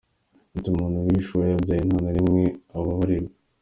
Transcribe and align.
Ati 0.55 0.67
“Umuntu 0.73 1.05
wishe 1.07 1.29
uwo 1.33 1.45
yabyaye 1.51 1.81
nta 1.87 1.97
narimwe 2.03 2.43
ababarirwa”. 2.75 3.33